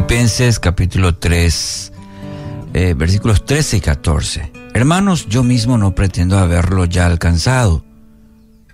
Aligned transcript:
Filipenses 0.00 0.58
capítulo 0.58 1.14
3, 1.16 1.92
eh, 2.72 2.94
versículos 2.94 3.44
13 3.44 3.76
y 3.76 3.80
14. 3.82 4.52
Hermanos, 4.72 5.26
yo 5.28 5.44
mismo 5.44 5.76
no 5.76 5.94
pretendo 5.94 6.38
haberlo 6.38 6.86
ya 6.86 7.04
alcanzado, 7.04 7.84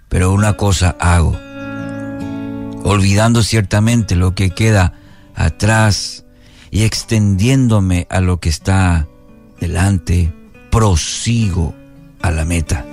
pero 0.08 0.32
una 0.32 0.56
cosa 0.56 0.96
hago, 1.00 1.36
olvidando 2.84 3.42
ciertamente 3.42 4.14
lo 4.14 4.36
que 4.36 4.50
queda 4.50 4.92
atrás 5.34 6.24
y 6.70 6.84
extendiéndome 6.84 8.06
a 8.08 8.20
lo 8.20 8.38
que 8.38 8.48
está 8.48 9.08
delante, 9.58 10.32
prosigo 10.70 11.74
a 12.22 12.30
la 12.30 12.44
meta, 12.44 12.84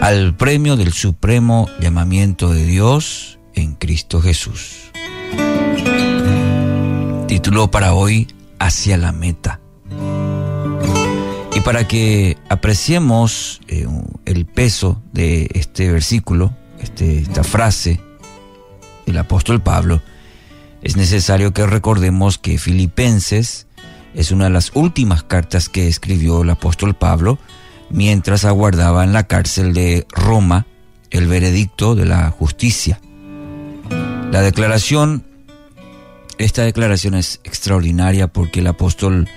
al 0.00 0.36
premio 0.36 0.76
del 0.76 0.92
supremo 0.92 1.70
llamamiento 1.80 2.52
de 2.52 2.64
Dios 2.64 3.38
en 3.54 3.74
Cristo 3.74 4.20
Jesús. 4.20 4.90
Título 7.30 7.70
para 7.70 7.94
hoy, 7.94 8.26
Hacia 8.58 8.96
la 8.96 9.12
meta. 9.12 9.60
Y 11.54 11.60
para 11.60 11.86
que 11.86 12.36
apreciemos 12.48 13.60
eh, 13.68 13.86
el 14.24 14.46
peso 14.46 15.00
de 15.12 15.48
este 15.54 15.92
versículo, 15.92 16.52
este, 16.80 17.20
esta 17.20 17.44
frase 17.44 18.00
del 19.06 19.16
apóstol 19.16 19.62
Pablo, 19.62 20.02
es 20.82 20.96
necesario 20.96 21.52
que 21.52 21.64
recordemos 21.66 22.36
que 22.36 22.58
Filipenses 22.58 23.68
es 24.12 24.32
una 24.32 24.46
de 24.46 24.50
las 24.50 24.72
últimas 24.74 25.22
cartas 25.22 25.68
que 25.68 25.86
escribió 25.86 26.42
el 26.42 26.50
apóstol 26.50 26.94
Pablo 26.94 27.38
mientras 27.90 28.44
aguardaba 28.44 29.04
en 29.04 29.12
la 29.12 29.28
cárcel 29.28 29.72
de 29.72 30.04
Roma 30.10 30.66
el 31.10 31.28
veredicto 31.28 31.94
de 31.94 32.06
la 32.06 32.28
justicia. 32.32 33.00
La 34.32 34.40
declaración 34.42 35.29
esta 36.40 36.64
declaración 36.64 37.14
es 37.14 37.40
extraordinaria 37.44 38.26
porque 38.26 38.60
el 38.60 38.66
apóstol 38.66 39.28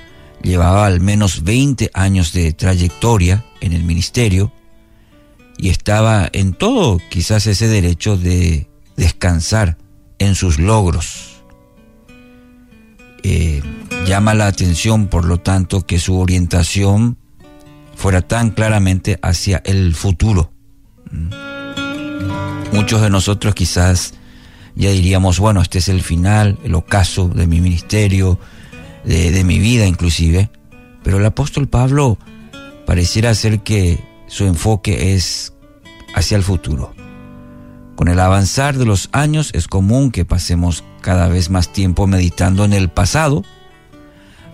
llevaba 0.41 0.85
al 0.85 1.01
menos 1.01 1.43
20 1.43 1.91
años 1.93 2.31
de 2.31 2.53
trayectoria 2.53 3.43
en 3.59 3.73
el 3.73 3.83
ministerio 3.83 4.53
y 5.57 5.69
estaba 5.69 6.29
en 6.31 6.53
todo 6.53 7.01
quizás 7.09 7.45
ese 7.47 7.67
derecho 7.67 8.15
de 8.15 8.69
descansar 8.95 9.77
en 10.17 10.33
sus 10.35 10.59
logros. 10.59 11.43
Eh, 13.21 13.61
llama 14.07 14.33
la 14.33 14.47
atención, 14.47 15.07
por 15.07 15.25
lo 15.25 15.39
tanto, 15.39 15.85
que 15.85 15.99
su 15.99 16.17
orientación 16.17 17.17
fuera 17.95 18.21
tan 18.21 18.51
claramente 18.51 19.19
hacia 19.21 19.61
el 19.65 19.93
futuro. 19.93 20.53
Mm. 21.11 21.33
Muchos 22.71 23.01
de 23.01 23.09
nosotros 23.09 23.53
quizás 23.53 24.13
ya 24.75 24.89
diríamos, 24.89 25.39
bueno, 25.39 25.61
este 25.61 25.79
es 25.79 25.87
el 25.87 26.01
final, 26.01 26.57
el 26.63 26.75
ocaso 26.75 27.27
de 27.29 27.47
mi 27.47 27.61
ministerio, 27.61 28.39
de, 29.03 29.43
mi 29.43 29.59
vida 29.59 29.85
inclusive. 29.85 30.49
Pero 31.03 31.17
el 31.17 31.25
apóstol 31.25 31.67
Pablo 31.67 32.17
pareciera 32.85 33.33
ser 33.35 33.61
que 33.61 33.99
su 34.27 34.45
enfoque 34.45 35.13
es 35.13 35.53
hacia 36.15 36.37
el 36.37 36.43
futuro. 36.43 36.93
Con 37.95 38.07
el 38.07 38.19
avanzar 38.19 38.77
de 38.77 38.85
los 38.85 39.09
años 39.11 39.51
es 39.53 39.67
común 39.67 40.11
que 40.11 40.25
pasemos 40.25 40.83
cada 41.01 41.27
vez 41.27 41.49
más 41.49 41.71
tiempo 41.71 42.07
meditando 42.07 42.65
en 42.65 42.73
el 42.73 42.89
pasado, 42.89 43.43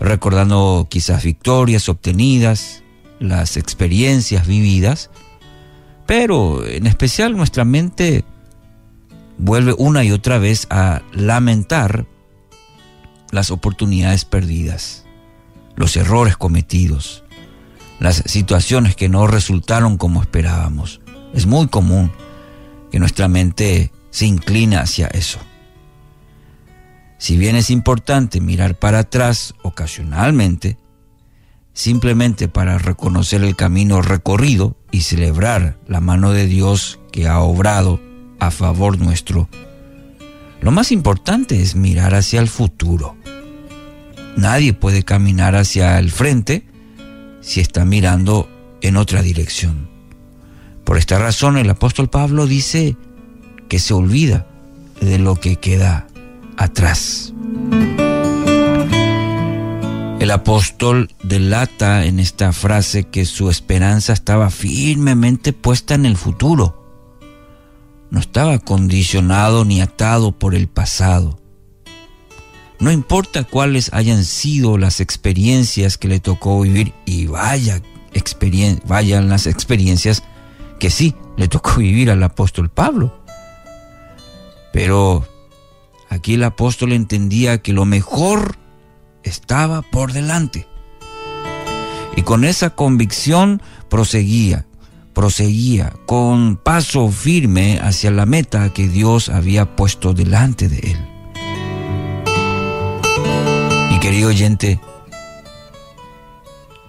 recordando 0.01 0.87
quizás 0.89 1.23
victorias 1.23 1.87
obtenidas, 1.87 2.83
las 3.19 3.55
experiencias 3.55 4.47
vividas, 4.47 5.09
pero 6.05 6.65
en 6.65 6.87
especial 6.87 7.37
nuestra 7.37 7.63
mente 7.63 8.25
vuelve 9.39 9.73
una 9.77 10.03
y 10.03 10.11
otra 10.11 10.37
vez 10.37 10.67
a 10.69 11.01
lamentar 11.13 12.05
las 13.31 13.49
oportunidades 13.51 14.25
perdidas, 14.25 15.05
los 15.75 15.95
errores 15.95 16.37
cometidos, 16.37 17.23
las 17.99 18.17
situaciones 18.25 18.95
que 18.95 19.09
no 19.09 19.27
resultaron 19.27 19.97
como 19.97 20.21
esperábamos. 20.21 21.01
Es 21.33 21.45
muy 21.45 21.67
común 21.67 22.11
que 22.91 22.99
nuestra 22.99 23.27
mente 23.27 23.91
se 24.09 24.25
inclina 24.25 24.81
hacia 24.81 25.07
eso. 25.07 25.39
Si 27.17 27.37
bien 27.37 27.55
es 27.55 27.69
importante 27.69 28.41
mirar 28.41 28.77
para 28.77 28.99
atrás 28.99 29.53
ocasionalmente, 29.61 30.77
simplemente 31.73 32.47
para 32.47 32.77
reconocer 32.77 33.43
el 33.43 33.55
camino 33.55 34.01
recorrido 34.01 34.75
y 34.91 35.01
celebrar 35.01 35.77
la 35.87 36.01
mano 36.01 36.31
de 36.31 36.45
Dios 36.45 36.99
que 37.11 37.27
ha 37.27 37.39
obrado 37.39 38.08
a 38.39 38.51
favor 38.51 38.99
nuestro. 38.99 39.49
Lo 40.61 40.71
más 40.71 40.91
importante 40.91 41.61
es 41.61 41.75
mirar 41.75 42.15
hacia 42.15 42.39
el 42.39 42.47
futuro. 42.47 43.15
Nadie 44.35 44.73
puede 44.73 45.03
caminar 45.03 45.55
hacia 45.55 45.99
el 45.99 46.11
frente 46.11 46.65
si 47.41 47.59
está 47.59 47.85
mirando 47.85 48.49
en 48.81 48.97
otra 48.97 49.21
dirección. 49.21 49.89
Por 50.83 50.97
esta 50.97 51.19
razón 51.19 51.57
el 51.57 51.69
apóstol 51.69 52.09
Pablo 52.09 52.47
dice 52.47 52.97
que 53.67 53.79
se 53.79 53.93
olvida 53.93 54.47
de 55.01 55.19
lo 55.19 55.35
que 55.35 55.57
queda 55.57 56.07
atrás. 56.57 57.33
El 60.19 60.31
apóstol 60.31 61.09
delata 61.23 62.05
en 62.05 62.19
esta 62.19 62.51
frase 62.51 63.05
que 63.05 63.25
su 63.25 63.49
esperanza 63.49 64.11
estaba 64.13 64.49
firmemente 64.49 65.53
puesta 65.53 65.95
en 65.95 66.05
el 66.05 66.17
futuro 66.17 66.78
no 68.11 68.19
estaba 68.19 68.59
condicionado 68.59 69.65
ni 69.65 69.81
atado 69.81 70.31
por 70.31 70.55
el 70.55 70.67
pasado. 70.67 71.39
No 72.79 72.91
importa 72.91 73.43
cuáles 73.43 73.91
hayan 73.93 74.23
sido 74.23 74.77
las 74.77 74.99
experiencias 75.01 75.97
que 75.97 76.07
le 76.07 76.19
tocó 76.19 76.61
vivir 76.61 76.93
y 77.05 77.27
vaya 77.27 77.81
vayan 78.85 79.29
las 79.29 79.47
experiencias 79.47 80.23
que 80.79 80.89
sí 80.89 81.15
le 81.37 81.47
tocó 81.47 81.77
vivir 81.77 82.09
al 82.09 82.23
apóstol 82.23 82.69
Pablo. 82.69 83.13
Pero 84.71 85.27
aquí 86.09 86.35
el 86.35 86.43
apóstol 86.43 86.93
entendía 86.93 87.61
que 87.61 87.73
lo 87.73 87.85
mejor 87.85 88.57
estaba 89.23 89.81
por 89.81 90.13
delante. 90.13 90.67
Y 92.15 92.21
con 92.23 92.43
esa 92.43 92.71
convicción 92.71 93.61
proseguía 93.89 94.65
proseguía 95.19 95.91
con 96.05 96.55
paso 96.55 97.09
firme 97.09 97.77
hacia 97.83 98.09
la 98.09 98.25
meta 98.25 98.71
que 98.71 98.87
Dios 98.87 99.27
había 99.27 99.75
puesto 99.75 100.13
delante 100.13 100.69
de 100.69 100.77
él. 100.77 100.97
Mi 103.91 103.99
querido 103.99 104.29
oyente, 104.29 104.79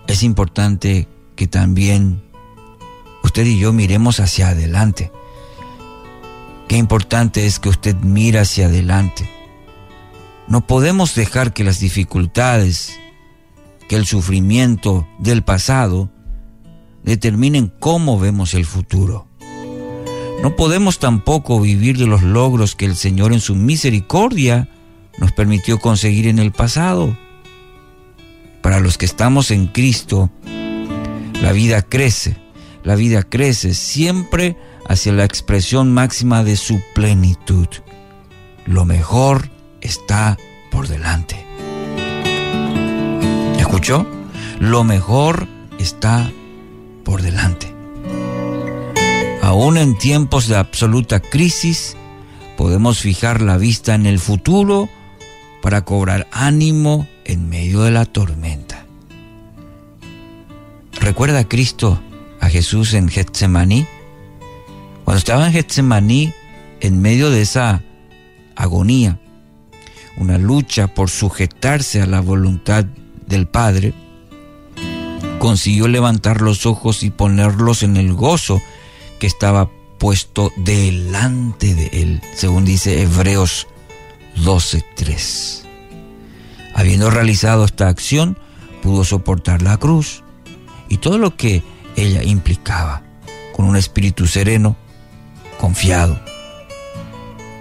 es 0.06 0.22
importante 0.22 1.08
que 1.34 1.48
también 1.48 2.22
usted 3.24 3.46
y 3.46 3.58
yo 3.58 3.72
miremos 3.72 4.20
hacia 4.20 4.50
adelante. 4.50 5.10
Qué 6.68 6.76
importante 6.76 7.46
es 7.46 7.58
que 7.58 7.70
usted 7.70 7.96
mire 7.96 8.38
hacia 8.38 8.66
adelante. 8.66 9.28
No 10.46 10.64
podemos 10.68 11.16
dejar 11.16 11.52
que 11.52 11.64
las 11.64 11.80
dificultades, 11.80 12.96
que 13.88 13.96
el 13.96 14.06
sufrimiento 14.06 15.08
del 15.18 15.42
pasado 15.42 16.12
determinen 17.02 17.72
cómo 17.78 18.18
vemos 18.18 18.54
el 18.54 18.64
futuro. 18.64 19.26
No 20.42 20.56
podemos 20.56 20.98
tampoco 20.98 21.60
vivir 21.60 21.98
de 21.98 22.06
los 22.06 22.22
logros 22.22 22.74
que 22.74 22.86
el 22.86 22.96
Señor 22.96 23.32
en 23.32 23.40
su 23.40 23.54
misericordia 23.54 24.68
nos 25.18 25.32
permitió 25.32 25.78
conseguir 25.78 26.28
en 26.28 26.38
el 26.38 26.50
pasado. 26.50 27.16
Para 28.62 28.80
los 28.80 28.96
que 28.96 29.04
estamos 29.04 29.50
en 29.50 29.66
Cristo, 29.66 30.30
la 31.42 31.52
vida 31.52 31.82
crece, 31.82 32.36
la 32.84 32.94
vida 32.94 33.22
crece 33.22 33.74
siempre 33.74 34.56
hacia 34.88 35.12
la 35.12 35.24
expresión 35.24 35.92
máxima 35.92 36.42
de 36.42 36.56
su 36.56 36.80
plenitud. 36.94 37.68
Lo 38.64 38.84
mejor 38.84 39.50
está 39.80 40.38
por 40.70 40.88
delante. 40.88 41.44
¿Escuchó? 43.58 44.06
Lo 44.58 44.84
mejor 44.84 45.48
está 45.78 46.30
por 47.04 47.22
delante. 47.22 47.72
Aún 49.42 49.78
en 49.78 49.98
tiempos 49.98 50.48
de 50.48 50.56
absoluta 50.56 51.20
crisis, 51.20 51.96
podemos 52.56 53.00
fijar 53.00 53.40
la 53.40 53.56
vista 53.56 53.94
en 53.94 54.06
el 54.06 54.18
futuro 54.18 54.88
para 55.62 55.84
cobrar 55.84 56.28
ánimo 56.30 57.06
en 57.24 57.48
medio 57.48 57.82
de 57.82 57.90
la 57.90 58.04
tormenta. 58.04 58.84
¿Recuerda 61.00 61.40
a 61.40 61.48
Cristo, 61.48 62.00
a 62.40 62.48
Jesús 62.48 62.94
en 62.94 63.08
Getsemaní? 63.08 63.86
Cuando 65.04 65.18
estaba 65.18 65.46
en 65.46 65.52
Getsemaní, 65.52 66.32
en 66.80 67.00
medio 67.00 67.30
de 67.30 67.42
esa 67.42 67.82
agonía, 68.54 69.18
una 70.16 70.38
lucha 70.38 70.88
por 70.94 71.08
sujetarse 71.10 72.02
a 72.02 72.06
la 72.06 72.20
voluntad 72.20 72.84
del 73.26 73.48
Padre, 73.48 73.94
consiguió 75.40 75.88
levantar 75.88 76.42
los 76.42 76.66
ojos 76.66 77.02
y 77.02 77.08
ponerlos 77.10 77.82
en 77.82 77.96
el 77.96 78.12
gozo 78.12 78.60
que 79.18 79.26
estaba 79.26 79.70
puesto 79.98 80.52
delante 80.56 81.74
de 81.74 81.86
él, 81.94 82.20
según 82.34 82.66
dice 82.66 83.02
Hebreos 83.02 83.66
12:3. 84.36 85.64
Habiendo 86.74 87.10
realizado 87.10 87.64
esta 87.64 87.88
acción, 87.88 88.38
pudo 88.82 89.02
soportar 89.02 89.62
la 89.62 89.78
cruz 89.78 90.22
y 90.90 90.98
todo 90.98 91.16
lo 91.16 91.34
que 91.36 91.62
ella 91.96 92.22
implicaba, 92.22 93.02
con 93.56 93.64
un 93.64 93.76
espíritu 93.76 94.26
sereno, 94.26 94.76
confiado. 95.58 96.20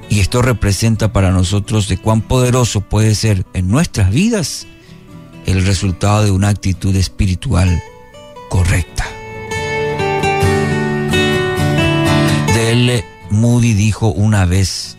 Y 0.10 0.20
esto 0.20 0.42
representa 0.42 1.14
para 1.14 1.32
nosotros 1.32 1.88
de 1.88 1.98
cuán 1.98 2.22
poderoso 2.22 2.82
puede 2.82 3.16
ser 3.16 3.46
en 3.54 3.70
nuestras 3.70 4.12
vidas 4.12 4.68
el 5.46 5.66
resultado 5.66 6.24
de 6.24 6.32
una 6.32 6.50
actitud 6.50 6.96
espiritual 6.96 7.82
correcta. 8.50 9.06
D.L. 12.54 13.04
Moody 13.32 13.74
dijo 13.74 14.08
una 14.10 14.46
vez, 14.46 14.98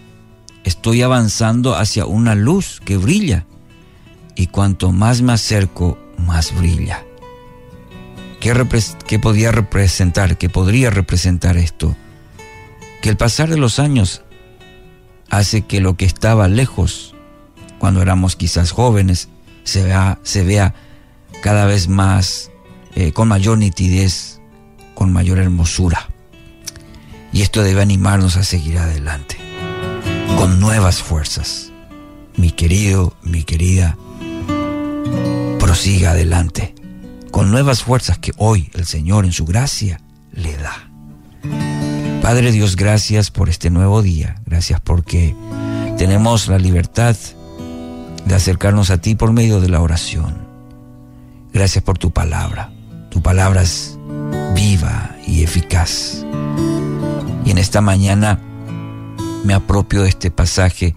estoy 0.65 1.03
avanzando 1.03 1.77
hacia 1.77 2.07
una 2.07 2.35
luz 2.35 2.81
que 2.85 2.97
brilla 2.97 3.47
y 4.35 4.47
cuanto 4.47 4.93
más 4.93 5.23
me 5.23 5.33
acerco, 5.33 5.99
más 6.17 6.55
brilla. 6.57 7.05
¿Qué, 8.41 8.55
¿Qué, 9.07 9.19
podía 9.19 9.53
representar? 9.53 10.39
¿Qué 10.39 10.49
podría 10.49 10.89
representar 10.91 11.59
esto? 11.59 11.95
Que 13.03 13.11
el 13.11 13.17
pasar 13.17 13.51
de 13.51 13.59
los 13.59 13.79
años 13.79 14.23
hace 15.29 15.63
que 15.63 15.81
lo 15.81 15.97
que 15.97 16.07
estaba 16.07 16.49
lejos, 16.49 17.15
cuando 17.79 18.01
éramos 18.01 18.37
quizás 18.37 18.73
jóvenes, 18.73 19.29
se 19.71 19.85
vea, 19.85 20.19
se 20.25 20.43
vea 20.43 20.75
cada 21.43 21.65
vez 21.65 21.87
más, 21.87 22.51
eh, 22.97 23.13
con 23.13 23.29
mayor 23.29 23.57
nitidez, 23.57 24.41
con 24.95 25.13
mayor 25.13 25.39
hermosura. 25.39 26.09
Y 27.33 27.43
esto 27.43 27.63
debe 27.63 27.81
animarnos 27.81 28.37
a 28.37 28.43
seguir 28.43 28.79
adelante, 28.79 29.37
con 30.37 30.59
nuevas 30.59 31.01
fuerzas. 31.01 31.71
Mi 32.37 32.51
querido, 32.51 33.17
mi 33.23 33.45
querida, 33.45 33.97
prosiga 35.61 36.11
adelante, 36.11 36.75
con 37.31 37.53
nuevas 37.53 37.85
fuerzas 37.85 38.19
que 38.19 38.33
hoy 38.39 38.73
el 38.75 38.87
Señor 38.87 39.25
en 39.25 39.33
su 39.33 39.45
gracia 39.45 40.01
le 40.33 40.57
da. 40.57 40.91
Padre 42.23 42.51
Dios, 42.51 42.75
gracias 42.75 43.31
por 43.31 43.49
este 43.49 43.71
nuevo 43.71 44.03
día, 44.03 44.43
gracias 44.47 44.81
porque 44.81 45.37
tenemos 45.97 46.49
la 46.49 46.59
libertad 46.59 47.17
de 48.25 48.35
acercarnos 48.35 48.91
a 48.91 48.99
ti 48.99 49.15
por 49.15 49.33
medio 49.33 49.61
de 49.61 49.69
la 49.69 49.81
oración. 49.81 50.39
Gracias 51.53 51.83
por 51.83 51.99
tu 51.99 52.11
palabra. 52.11 52.73
Tu 53.11 53.23
palabra 53.23 53.63
es 53.63 53.99
viva 54.55 55.17
y 55.27 55.43
eficaz. 55.43 56.25
Y 57.45 57.51
en 57.51 57.59
esta 57.59 57.81
mañana 57.81 58.41
me 59.45 59.55
apropio 59.55 60.03
de 60.03 60.09
este 60.09 60.31
pasaje, 60.31 60.95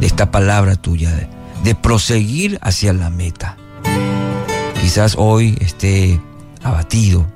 de 0.00 0.06
esta 0.06 0.30
palabra 0.30 0.76
tuya, 0.76 1.10
de, 1.14 1.28
de 1.64 1.74
proseguir 1.74 2.58
hacia 2.62 2.92
la 2.92 3.10
meta. 3.10 3.56
Quizás 4.80 5.16
hoy 5.18 5.58
esté 5.60 6.20
abatido, 6.62 7.26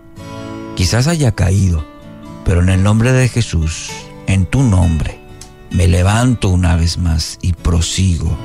quizás 0.77 1.09
haya 1.09 1.33
caído, 1.33 1.85
pero 2.45 2.63
en 2.63 2.69
el 2.69 2.83
nombre 2.83 3.13
de 3.13 3.29
Jesús, 3.29 3.91
en 4.27 4.47
tu 4.47 4.63
nombre, 4.63 5.21
me 5.71 5.89
levanto 5.89 6.49
una 6.49 6.77
vez 6.77 6.99
más 6.99 7.39
y 7.43 7.53
prosigo 7.53 8.37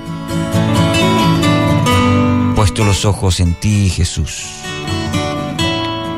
Puesto 2.66 2.84
los 2.84 3.06
ojos 3.06 3.42
en 3.42 3.54
ti, 3.54 3.92
Jesús. 3.92 4.48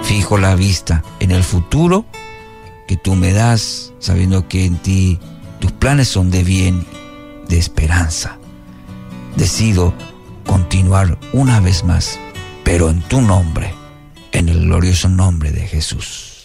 Fijo 0.04 0.38
la 0.38 0.56
vista 0.56 1.04
en 1.20 1.32
el 1.32 1.44
futuro 1.44 2.06
que 2.88 2.96
tú 2.96 3.16
me 3.16 3.34
das, 3.34 3.92
sabiendo 4.00 4.48
que 4.48 4.64
en 4.64 4.78
ti 4.78 5.20
tus 5.60 5.74
planes 5.74 6.08
son 6.08 6.32
de 6.32 6.46
bien, 6.46 6.88
de 7.50 7.58
esperanza. 7.58 8.38
Decido 9.36 9.94
continuar 10.46 11.20
una 11.34 11.60
vez 11.60 11.84
más, 11.84 12.18
pero 12.64 12.90
en 12.92 13.02
tu 13.02 13.20
nombre, 13.20 13.74
en 14.32 14.48
el 14.48 14.68
glorioso 14.68 15.10
nombre 15.10 15.52
de 15.52 15.68
Jesús. 15.68 16.37